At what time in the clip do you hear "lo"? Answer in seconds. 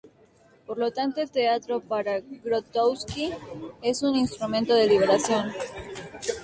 0.79-0.89